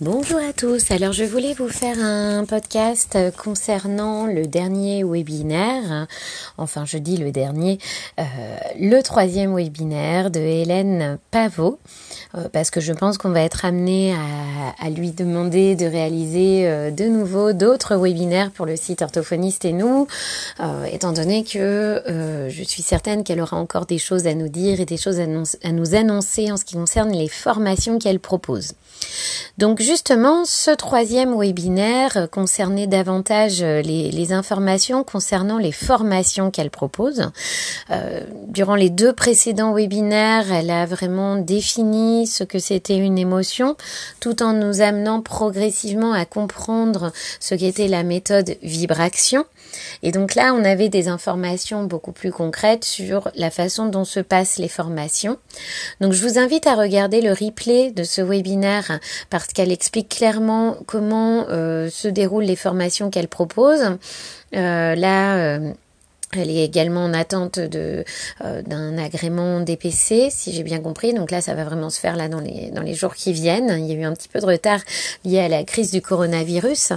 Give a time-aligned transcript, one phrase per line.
[0.00, 0.90] Bonjour à tous.
[0.90, 6.08] Alors je voulais vous faire un podcast concernant le dernier webinaire.
[6.58, 7.78] Enfin, je dis le dernier,
[8.18, 8.24] euh,
[8.80, 11.78] le troisième webinaire de Hélène Pavot,
[12.34, 14.16] euh, parce que je pense qu'on va être amené
[14.80, 19.72] à, lui demander de réaliser euh, de nouveau d'autres webinaires pour le site orthophoniste et
[19.72, 20.08] nous,
[20.90, 22.02] étant donné que
[22.48, 25.26] je suis certaine qu'elle aura encore des choses à nous dire et des choses à
[25.72, 28.72] nous annoncer en ce qui concerne les formations qu'elle propose.
[29.58, 37.30] Donc justement, ce troisième webinaire concernait davantage euh, les, informations concernant les formations qu'elle propose.
[37.90, 43.76] Euh, durant les deux précédents webinaires, elle a vraiment défini ce que c'était une émotion,
[44.18, 49.44] tout en nous amenant progressivement à comprendre ce qu'était la méthode vibration.
[50.02, 54.20] Et donc là, on avait des informations beaucoup plus concrètes sur la façon dont se
[54.20, 55.36] passent les formations.
[56.00, 60.78] Donc je vous invite à regarder le replay de ce webinaire parce qu'elle explique clairement
[60.86, 63.98] comment euh, se déroulent les formations qu'elle propose.
[64.54, 65.72] Euh, là, euh,
[66.36, 71.12] elle est également en attente d'un agrément DPC, si j'ai bien compris.
[71.14, 73.76] Donc là, ça va vraiment se faire là dans les jours qui viennent.
[73.78, 74.80] Il y a eu un petit peu de retard
[75.24, 76.92] lié à la crise du coronavirus.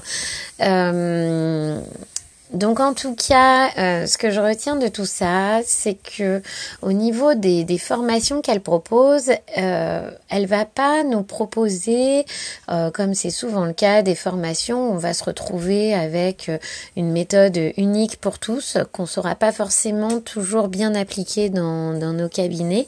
[2.54, 6.42] Donc en tout cas, euh, ce que je retiens de tout ça, c'est que
[6.82, 12.26] au niveau des, des formations qu'elle propose, euh, elle va pas nous proposer,
[12.70, 16.58] euh, comme c'est souvent le cas, des formations où on va se retrouver avec euh,
[16.96, 22.30] une méthode unique pour tous, qu'on saura pas forcément toujours bien appliquer dans, dans nos
[22.30, 22.88] cabinets,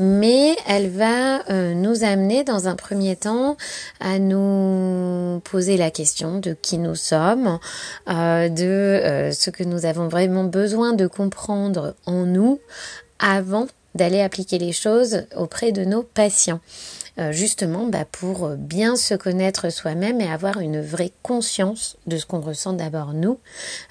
[0.00, 3.56] mais elle va nous amener dans un premier temps
[4.00, 7.58] à nous poser la question de qui nous sommes,
[8.06, 12.60] de euh, ce que nous avons vraiment besoin de comprendre en nous
[13.18, 16.60] avant d'aller appliquer les choses auprès de nos patients.
[17.18, 22.24] Euh, justement bah, pour bien se connaître soi-même et avoir une vraie conscience de ce
[22.24, 23.40] qu'on ressent d'abord nous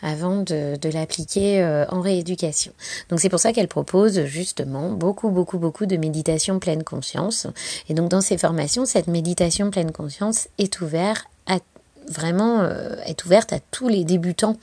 [0.02, 2.72] avant de, l'appliquer euh, en rééducation.
[3.10, 7.48] Donc c'est pour ça qu'elle propose justement beaucoup beaucoup beaucoup de méditation pleine conscience
[7.90, 11.60] et donc dans ces formations cette méditation pleine conscience est ouverte à
[12.08, 14.58] vraiment euh, est ouverte à tous les débutants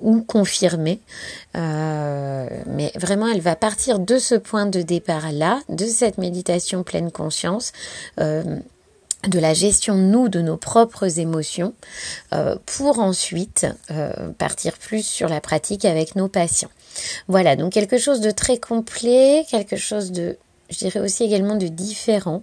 [0.00, 1.00] ou confirmés.
[1.56, 7.10] Euh, mais vraiment, elle va partir de ce point de départ-là, de cette méditation pleine
[7.10, 7.72] conscience.
[8.20, 8.42] Euh,
[9.26, 11.72] de la gestion nous de nos propres émotions
[12.66, 13.66] pour ensuite
[14.36, 16.68] partir plus sur la pratique avec nos patients.
[17.26, 20.36] Voilà, donc quelque chose de très complet, quelque chose de
[20.74, 22.42] je dirais aussi également de différent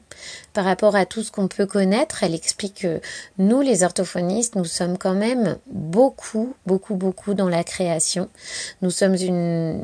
[0.54, 2.24] par rapport à tout ce qu'on peut connaître.
[2.24, 3.02] Elle explique que
[3.38, 8.30] nous, les orthophonistes, nous sommes quand même beaucoup, beaucoup, beaucoup dans la création.
[8.82, 9.84] Nous sommes une,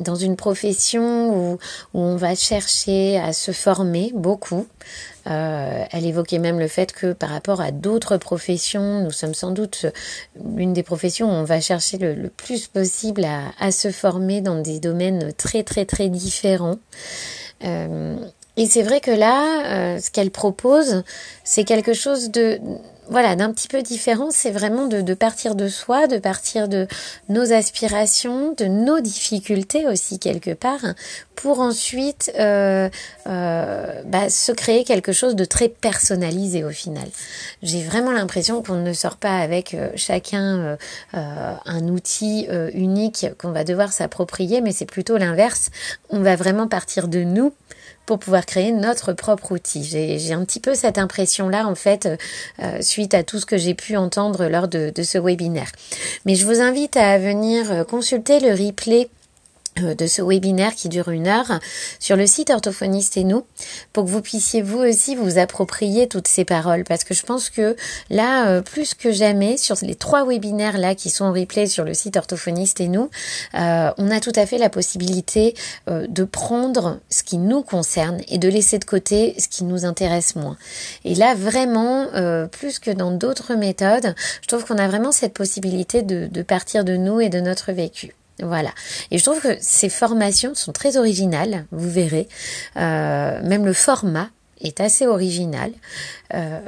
[0.00, 1.58] dans une profession où,
[1.94, 4.66] où, on va chercher à se former beaucoup.
[5.26, 9.50] Euh, elle évoquait même le fait que par rapport à d'autres professions, nous sommes sans
[9.50, 9.86] doute
[10.56, 14.60] l'une des professions où on va chercher le, plus possible à, à, se former dans
[14.60, 16.78] des domaines très très très différents.
[17.64, 21.04] Euh, et c'est vrai que là, euh, ce qu'elle propose,
[21.44, 22.60] c'est quelque chose de
[23.10, 26.86] voilà, d'un petit peu différent, c'est vraiment de, de, partir de soi, de partir de
[27.28, 30.84] nos aspirations, de nos difficultés aussi quelque part,
[31.34, 32.88] pour ensuite euh,
[33.26, 37.08] euh, bah, se créer quelque chose de très personnalisé au final.
[37.62, 40.76] J'ai vraiment l'impression qu'on ne sort pas avec euh, chacun
[41.14, 45.70] euh, un outil unique qu'on va devoir s'approprier, mais c'est plutôt l'inverse.
[46.10, 47.52] On va vraiment partir de nous
[48.08, 49.84] pour pouvoir créer notre propre outil.
[49.84, 52.08] J'ai un petit peu cette impression-là, en fait,
[52.58, 55.70] euh, suite à tout ce que j'ai pu entendre lors de, de, ce webinaire.
[56.24, 59.17] Mais je vous invite à venir consulter le replay euh,
[59.80, 61.60] de ce webinaire qui dure une heure
[61.98, 63.44] sur le site Orthophoniste et nous
[63.92, 66.84] pour que vous puissiez vous aussi vous approprier toutes ces paroles.
[66.84, 67.76] Parce que je pense que
[68.10, 71.84] là euh, plus que jamais sur les trois webinaires là qui sont en replay sur
[71.84, 73.10] le site Orthophoniste et nous
[73.54, 75.54] euh, on a tout à fait la possibilité
[75.86, 80.36] de prendre ce qui nous concerne et de laisser de côté ce qui nous intéresse
[80.36, 80.56] moins.
[81.04, 82.06] Et là vraiment
[82.50, 86.96] plus que dans d'autres méthodes je trouve qu'on a vraiment cette possibilité de partir de
[86.96, 88.70] nous et de notre vécu voilà.
[89.10, 92.28] Et je trouve que ces formations sont très originales, vous verrez.
[92.76, 94.28] Euh, même le format
[94.60, 95.70] est assez original,
[96.34, 96.58] euh,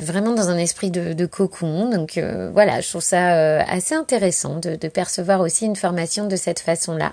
[0.00, 1.90] vraiment dans un esprit de, de cocon.
[1.90, 6.36] Donc euh, voilà, je trouve ça assez intéressant de, de, percevoir aussi une formation de
[6.36, 7.12] cette façon-là,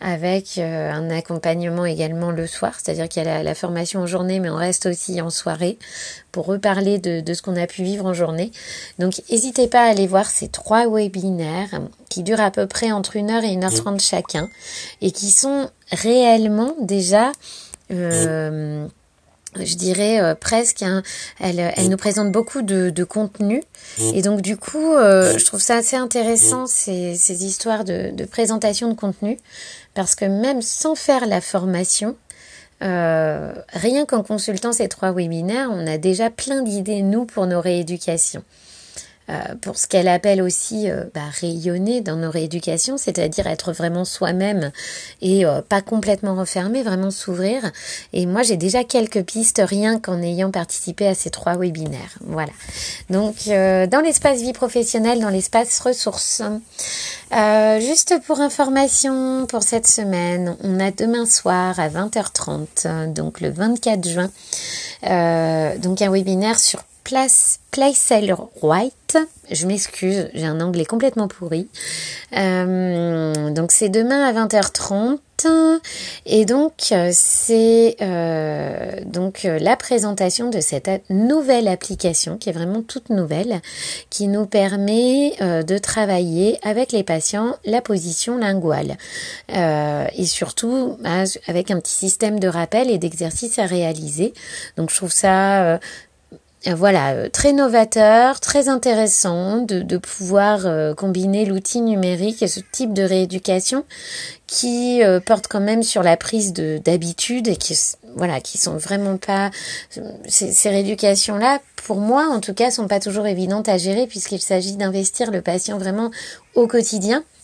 [0.00, 4.06] avec euh, un accompagnement également le soir, c'est-à-dire qu'il y a la, la, formation en
[4.06, 5.78] journée, mais on reste aussi en soirée
[6.30, 8.52] pour reparler de, de ce qu'on a pu vivre en journée.
[8.98, 13.16] Donc n'hésitez pas à aller voir ces trois webinaires qui durent à peu près entre
[13.16, 14.48] une heure et une heure trente chacun,
[15.00, 17.32] et qui sont réellement déjà...
[17.90, 18.86] Euh,
[19.56, 21.02] je dirais euh, presque, hein,
[21.40, 23.62] elle, elle nous présente beaucoup de, de contenu.
[24.14, 28.24] Et donc du coup, euh, je trouve ça assez intéressant, ces, ces histoires de, de,
[28.24, 29.38] présentation de contenu,
[29.98, 32.14] parce que même sans faire la formation,
[32.84, 37.60] euh, rien qu'en consultant ces trois webinaires, on a déjà plein d'idées, nous, pour nos
[37.60, 38.44] rééducations.
[39.30, 44.06] Euh, pour ce qu'elle appelle aussi euh, bah, rayonner dans nos rééducations, c'est-à-dire être vraiment
[44.06, 44.72] soi-même
[45.20, 47.70] et euh, pas complètement refermé, vraiment s'ouvrir.
[48.14, 52.18] Et moi, j'ai déjà quelques pistes rien qu'en ayant participé à ces trois webinaires.
[52.22, 52.52] Voilà.
[53.10, 56.42] Donc, dans l'espace vie professionnelle, dans l'espace ressources.
[57.80, 64.08] juste pour information, pour cette semaine, on a demain soir à 20h30, donc le 24
[64.08, 64.30] juin,
[65.80, 67.58] donc un webinaire sur Place
[68.60, 69.16] White.
[69.50, 71.66] Je m'excuse, j'ai un anglais complètement pourri.
[72.36, 75.18] Euh, donc c'est demain à 20h30.
[76.26, 76.72] Et donc
[77.12, 83.60] c'est euh, donc la présentation de cette nouvelle application qui est vraiment toute nouvelle,
[84.10, 88.96] qui nous permet euh, de travailler avec les patients la position linguale
[89.48, 94.34] et surtout bah, avec un petit système de rappel et d'exercices à réaliser.
[94.76, 95.78] Donc je trouve ça euh,
[96.66, 102.92] voilà, euh, très novateur, très intéressant de, pouvoir euh, combiner l'outil numérique et ce type
[102.92, 103.84] de rééducation
[104.46, 107.78] qui porte quand même sur la prise de d'habitude et qui
[108.16, 109.50] voilà qui sont vraiment pas
[110.26, 114.06] ces, ces rééducations là pour moi en tout cas sont pas toujours évidentes à gérer
[114.06, 116.10] puisqu'il s'agit d'investir le patient vraiment
[116.54, 117.18] au quotidien.
[117.18, 117.37] euh,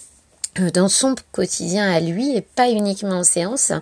[0.60, 3.72] dans son quotidien à lui et pas uniquement en séance.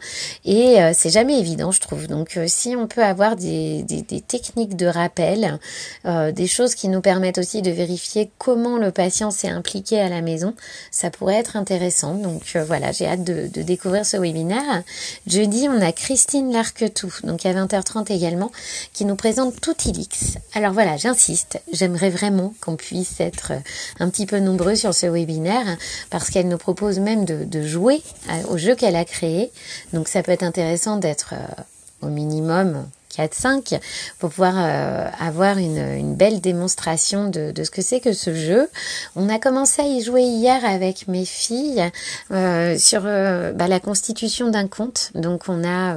[0.44, 2.06] Et euh, c'est jamais évident je trouve.
[2.06, 5.58] Donc euh, si on peut avoir des, des, des techniques de rappel
[6.04, 10.20] des choses qui nous permettent aussi de vérifier comment le patient s'est impliqué à la
[10.20, 10.54] maison
[10.90, 12.14] ça pourrait être intéressant.
[12.14, 14.82] Donc voilà j'ai hâte de, de, découvrir ce webinaire.
[15.26, 18.50] Jeudi on a Christine Larquetou donc à 20h30 également
[18.92, 23.52] qui nous présente Toutilix alors voilà j'insiste j'aimerais vraiment qu'on puisse être
[24.00, 25.76] un petit peu nombreux sur ce webinaire
[26.10, 28.00] parce qu'elle nous propose même de, jouer
[28.48, 29.50] au jeu qu'elle a créé.
[29.92, 32.86] Donc ça peut être intéressant d'être euh, au minimum
[33.16, 33.80] 4-5
[34.20, 38.68] pour pouvoir euh, avoir une, belle démonstration de, ce que c'est que ce jeu.
[39.16, 41.90] On a commencé à y jouer hier avec mes filles
[42.30, 45.10] euh, sur bah, la constitution d'un conte.
[45.16, 45.96] Donc on a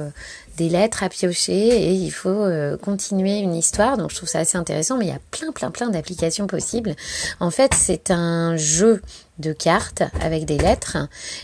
[0.56, 2.46] des lettres à piocher et il faut
[2.82, 3.98] continuer une histoire.
[3.98, 6.96] Donc je trouve ça assez intéressant, mais il y a plein plein plein d'applications possibles.
[7.38, 9.00] En fait, c'est un jeu
[9.38, 10.96] de cartes avec des lettres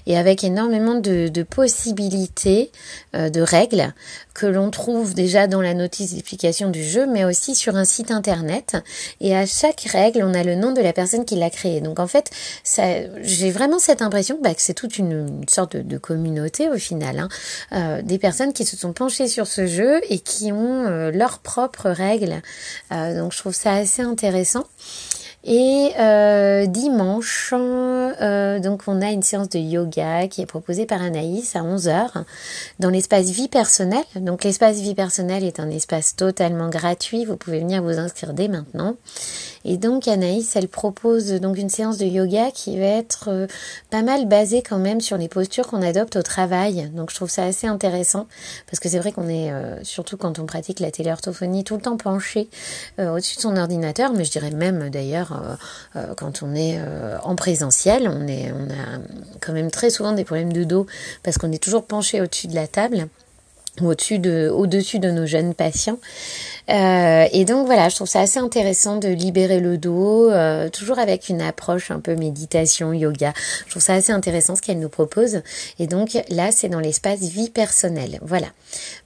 [0.06, 2.70] et avec énormément de, possibilités
[3.14, 3.92] euh, de règles
[4.34, 8.10] que l'on trouve déjà dans la notice d'explication du jeu mais aussi sur un site
[8.10, 8.76] internet.
[9.20, 11.80] Et à chaque règle on a le nom de la personne qui l'a créé.
[11.80, 12.30] Donc en fait
[13.22, 17.28] j'ai vraiment cette impression bah, que c'est toute une, sorte de, communauté au final hein.
[17.72, 21.38] euh, des personnes qui se sont penchées sur ce jeu et qui ont euh, leurs
[21.40, 22.40] propres règles.
[22.90, 24.66] Donc je trouve ça assez intéressant
[25.44, 31.02] et euh, dimanche, euh, donc on a une séance de yoga qui est proposée par
[31.02, 32.24] Anaïs à 11h
[32.78, 34.04] dans l'espace vie personnelle.
[34.14, 38.46] Donc l'espace vie personnelle est un espace totalement gratuit, vous pouvez venir vous inscrire dès
[38.46, 38.94] maintenant.
[39.64, 43.46] Et donc Anaïs, elle propose donc une séance de yoga qui va être euh,
[43.90, 46.90] pas mal basée quand même sur les postures qu'on adopte au travail.
[46.94, 48.26] Donc je trouve ça assez intéressant
[48.66, 51.82] parce que c'est vrai qu'on est, euh, surtout quand on pratique la téléorthophonie, tout le
[51.82, 52.48] temps penché
[52.98, 55.58] euh, au-dessus de son ordinateur, mais je dirais même d'ailleurs
[56.16, 56.78] quand on est
[57.22, 58.98] en présentiel, on, est, on a
[59.40, 60.86] quand même très souvent des problèmes de dos
[61.22, 63.08] parce qu'on est toujours penché au-dessus de la table
[63.80, 65.98] au-dessus de, au-dessus de nos jeunes patients.
[66.70, 70.98] Euh, et donc voilà, je trouve ça assez intéressant de libérer le dos, euh, toujours
[70.98, 73.32] avec une approche un peu méditation, yoga.
[73.66, 75.42] Je trouve ça assez intéressant ce qu'elle nous propose.
[75.78, 78.18] Et donc là, c'est dans l'espace vie personnelle.
[78.22, 78.46] Voilà.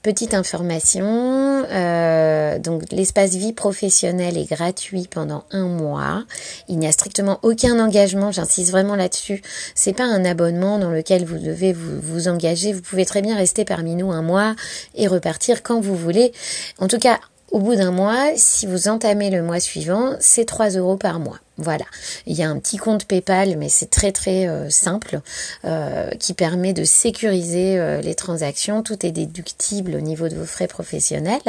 [0.02, 1.64] Petite information.
[1.70, 6.24] Euh, donc l'espace vie professionnelle est gratuit pendant un mois.
[6.68, 8.32] Il n'y a strictement aucun engagement.
[8.32, 9.42] J'insiste vraiment là-dessus.
[9.74, 12.72] C'est pas un abonnement dans lequel vous devez vous, vous engager.
[12.72, 14.54] Vous pouvez très bien rester parmi nous un mois
[14.94, 16.32] et repartir quand vous voulez.
[16.78, 17.18] En tout cas,
[17.50, 21.38] au bout d'un mois, si vous entamez le mois suivant, c'est 3 euros par mois.
[21.58, 21.86] Voilà,
[22.26, 25.20] il y a un petit compte PayPal, mais c'est très très euh, simple,
[25.64, 28.82] euh, qui permet de sécuriser euh, les transactions.
[28.82, 31.40] Tout est déductible au niveau de vos frais professionnels.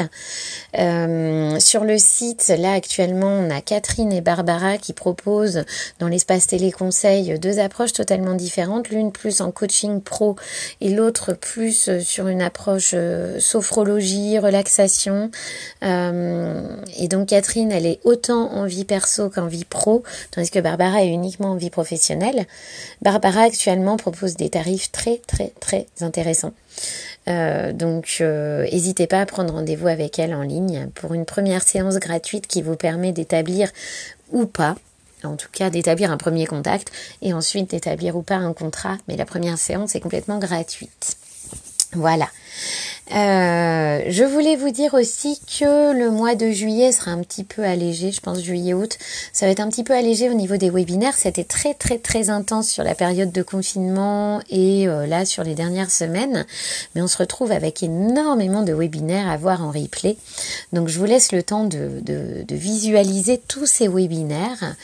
[1.60, 5.66] sur le site, là actuellement, on a Catherine et Barbara qui proposent
[6.00, 10.38] dans l'espace téléconseil deux approches totalement différentes, l'une plus en coaching pro
[10.80, 12.96] et l'autre plus sur une approche
[13.40, 15.32] sophrologie, relaxation.
[15.82, 19.97] et donc Catherine, elle est autant en vie perso qu'en vie pro
[20.32, 22.46] tandis que Barbara est uniquement en vie professionnelle.
[23.02, 26.54] Barbara actuellement propose des tarifs très très très intéressants.
[27.28, 32.48] donc, n'hésitez pas à prendre rendez-vous avec elle en ligne pour une première séance gratuite
[32.48, 33.70] qui vous permet d'établir
[34.32, 34.76] ou pas
[35.24, 38.98] en tout cas d'établir un premier contact et ensuite d'établir ou pas un contrat.
[39.08, 41.18] Mais la première séance est complètement gratuite.
[41.94, 42.28] Voilà.
[43.16, 47.64] Euh, je voulais vous dire aussi que le mois de juillet sera un petit peu
[47.64, 48.98] allégé, je pense juillet-août,
[49.32, 51.16] ça va être un petit peu allégé au niveau des webinaires.
[51.16, 55.56] C'était très très très intense sur la période de confinement et euh, là sur les
[55.56, 56.46] dernières semaines,
[56.96, 60.18] mais on se retrouve avec énormément de webinaires à voir en replay.
[60.74, 62.04] Donc je vous laisse le temps de,
[62.50, 64.76] visualiser tous ces webinaires.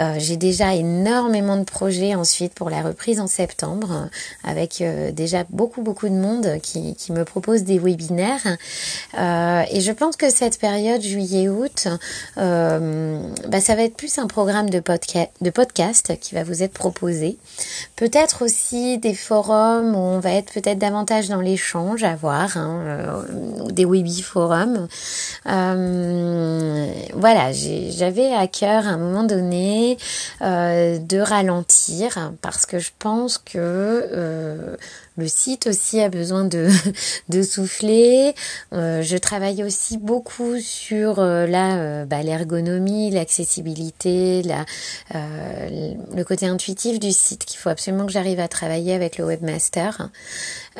[0.00, 4.08] Euh, J'ai déjà énormément de projets ensuite pour la reprise en septembre,
[4.42, 8.56] avec déjà beaucoup beaucoup de monde qui me propose des webinaires.
[9.18, 11.88] Euh, et je pense que cette période juillet-août,
[12.38, 16.62] euh, bah, ça va être plus un programme de, podcast, de podcast qui va vous
[16.62, 17.36] être proposé.
[17.96, 22.80] Peut-être aussi des forums où on va être peut-être davantage dans l'échange à voir, hein,
[22.86, 23.22] euh,
[23.70, 24.88] des webi-forums.
[27.14, 29.98] voilà, j'avais à cœur à un moment donné
[30.40, 34.76] de ralentir parce que je pense que
[35.16, 36.68] le site aussi a besoin de,
[37.28, 38.34] de souffler.
[38.72, 44.64] Euh, je travaille aussi beaucoup sur euh, la euh, bah, l'ergonomie, l'accessibilité, la,
[45.12, 50.10] le côté intuitif du site qu'il faut absolument que j'arrive à travailler avec le webmaster.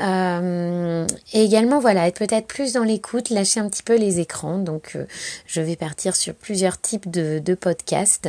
[0.01, 4.59] Et également voilà être peut-être plus dans l'écoute, lâcher un petit peu les écrans.
[4.59, 4.97] Donc
[5.47, 8.29] je vais partir sur plusieurs types de, podcasts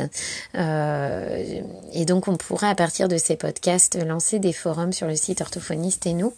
[0.54, 5.40] et donc on pourra à partir de ces podcasts lancer des forums sur le site
[5.40, 6.32] orthophoniste et nous.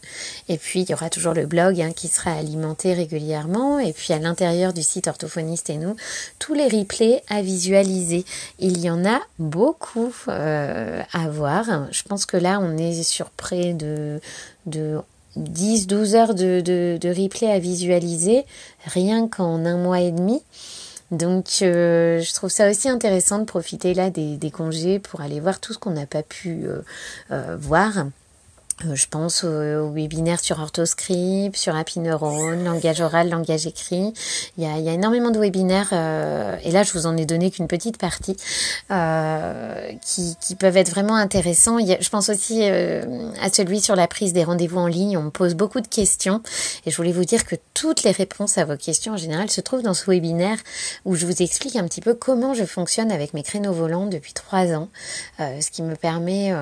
[0.48, 3.78] Et puis, il y aura toujours le blog hein, qui sera alimenté régulièrement.
[3.78, 5.96] Et puis, à l'intérieur du site Orthophoniste et nous,
[6.38, 8.24] tous les replays à visualiser.
[8.58, 11.88] Il y en a beaucoup euh, à voir.
[11.90, 14.20] Je pense que là, on est sur près de,
[14.66, 14.98] de
[15.36, 18.44] 10-12 heures de, de, replay à visualiser,
[18.84, 20.42] rien qu'en un mois et demi.
[21.10, 25.60] Donc euh, je trouve ça aussi intéressant de profiter là des, congés pour aller voir
[25.60, 26.66] tout ce qu'on n'a pas pu
[27.30, 28.06] euh, voir.
[28.84, 34.12] Euh, je pense aux, webinaires sur Orthoscript, sur Happy Neurone, langage oral, langage écrit.
[34.58, 37.68] Il y a, énormément de webinaires, euh, et là je vous en ai donné qu'une
[37.68, 38.36] petite partie,
[38.90, 41.78] euh, qui, peuvent être vraiment intéressants.
[41.78, 45.18] je pense aussi à celui sur la prise des rendez-vous en ligne.
[45.18, 46.40] On me pose beaucoup de questions,
[46.86, 49.60] et je voulais vous dire que toutes les réponses à vos questions en général se
[49.60, 50.58] trouvent dans ce webinaire
[51.04, 54.32] où je vous explique un petit peu comment je fonctionne avec mes créneaux volants depuis
[54.32, 54.88] trois ans,
[55.38, 56.54] ce qui me permet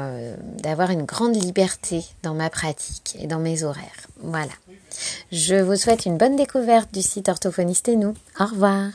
[0.62, 4.06] d'avoir une grande liberté dans ma pratique et dans mes horaires.
[4.20, 4.52] Voilà.
[5.30, 8.14] Je vous souhaite une bonne découverte du site Orthophoniste et nous.
[8.38, 8.90] Au revoir.